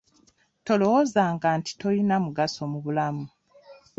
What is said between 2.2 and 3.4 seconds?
mugaso mu bulamu.